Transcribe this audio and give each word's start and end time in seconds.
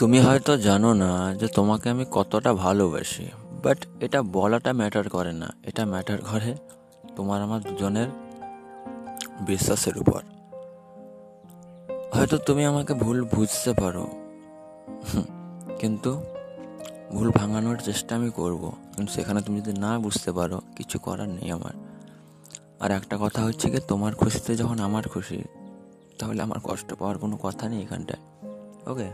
তুমি 0.00 0.18
হয়তো 0.26 0.52
জানো 0.68 0.90
না 1.02 1.10
যে 1.40 1.46
তোমাকে 1.58 1.86
আমি 1.94 2.04
কতটা 2.16 2.50
ভালোবাসি 2.64 3.26
বাট 3.64 3.78
এটা 4.04 4.18
বলাটা 4.36 4.70
ম্যাটার 4.80 5.06
করে 5.16 5.32
না। 5.42 5.48
এটা 5.68 5.82
ম্যাটার 5.92 6.20
করে 6.30 6.50
তোমার 7.16 7.38
আমার 7.46 7.60
দুজনের 7.68 8.08
বিশ্বাসের 9.48 9.96
উপর। 10.02 10.20
হয়তো 12.14 12.36
তুমি 12.46 12.62
আমাকে 12.72 12.92
ভুল 13.02 13.18
বুঝতে 13.34 13.70
পারো, 13.80 14.04
কিন্তু 15.80 16.10
ভুল 17.14 17.28
ভাঙানোর 17.38 17.78
চেষ্টা 17.88 18.12
আমি 18.18 18.30
করব। 18.40 18.62
কিন্তু 18.94 19.10
সেখানে 19.16 19.40
তুমি 19.46 19.58
যদি 19.60 19.74
না 19.84 19.92
বুঝতে 20.04 20.30
পারো, 20.38 20.58
কিছু 20.76 20.96
করার 21.06 21.30
নেই 21.36 21.48
আমার। 21.58 21.74
আর 22.82 22.90
একটা 22.98 23.16
কথা 23.24 23.40
হচ্ছে 23.46 23.66
কি, 23.72 23.78
তোমার 23.90 24.12
খুশিতে 24.20 24.50
যখন 24.60 24.78
আমার 24.88 25.04
খুশি, 25.14 25.38
তাহলে 26.18 26.40
আমার 26.46 26.58
কষ্ট 26.68 26.88
পাওয়ার 26.98 27.16
কোনো 27.22 27.36
কথা 27.46 27.64
নেই 27.70 27.80
এখানটায়। 27.84 28.22
ওকে 28.92 29.08